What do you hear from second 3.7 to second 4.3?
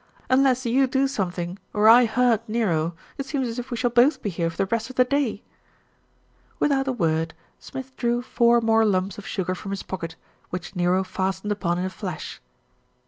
shall both